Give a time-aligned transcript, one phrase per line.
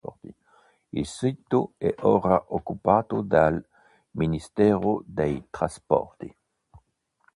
[0.93, 3.63] Il sito è ora occupato dal
[4.13, 6.35] Ministero dei Trasporti.